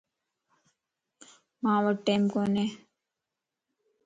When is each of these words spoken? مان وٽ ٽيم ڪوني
مان 1.61 1.77
وٽ 1.85 1.97
ٽيم 2.05 2.21
ڪوني 2.33 2.65